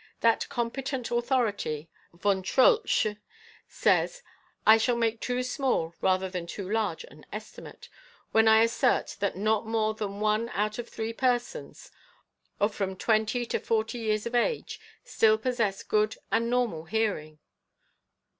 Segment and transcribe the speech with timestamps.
[0.21, 1.87] That competent authority,
[2.25, 3.15] Yon Troltsch,
[3.67, 7.87] says:\ I shall make too small rather than too large an estimate,
[8.31, 11.91] when I assert that r<ot more than one out of three persons,
[12.59, 17.37] of from twenty to forty years of age, still possess good and normal hearing.'